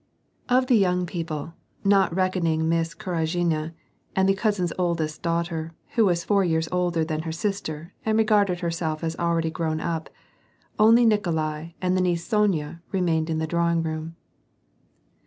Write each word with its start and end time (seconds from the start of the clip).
Of 0.49 0.65
the 0.65 0.73
young 0.77 1.05
people, 1.05 1.53
not 1.83 2.11
reckoning 2.11 2.67
Miss 2.67 2.95
Kuragina 2.95 3.75
and 4.15 4.27
the 4.27 4.33
count's 4.33 4.73
oldest 4.79 5.21
daughter, 5.21 5.73
who 5.89 6.05
was 6.05 6.23
four 6.23 6.43
years 6.43 6.67
older 6.71 7.05
than 7.05 7.21
her 7.21 7.31
sister 7.31 7.93
and 8.03 8.17
regarded 8.17 8.61
herself 8.61 9.03
as 9.03 9.15
already 9.17 9.51
grown 9.51 9.79
up— 9.79 10.09
only 10.89 11.05
Nikolai 11.05 11.73
and 11.83 11.95
the 11.95 12.01
niece 12.01 12.25
Sonya 12.25 12.81
remained 12.91 13.29
in 13.29 13.37
the 13.37 13.45
drawing 13.45 13.83
room. 13.83 14.15